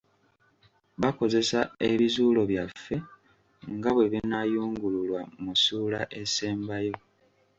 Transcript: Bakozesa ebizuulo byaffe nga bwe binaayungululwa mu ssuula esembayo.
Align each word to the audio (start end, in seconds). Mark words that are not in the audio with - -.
Bakozesa 1.01 1.59
ebizuulo 1.89 2.41
byaffe 2.51 2.95
nga 3.75 3.89
bwe 3.95 4.05
binaayungululwa 4.13 5.21
mu 5.41 5.53
ssuula 5.57 6.01
esembayo. 6.21 6.95